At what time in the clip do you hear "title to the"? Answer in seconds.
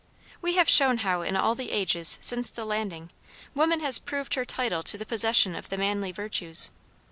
4.45-5.05